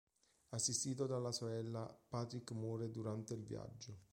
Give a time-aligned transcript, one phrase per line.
[0.55, 3.95] Assistito dalla sorella, Patrick muore durante il viaggio.